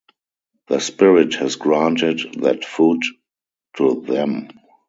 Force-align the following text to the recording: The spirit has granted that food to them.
The 0.65 0.79
spirit 0.79 1.35
has 1.35 1.57
granted 1.57 2.21
that 2.41 2.65
food 2.65 3.03
to 3.77 4.01
them. 4.01 4.47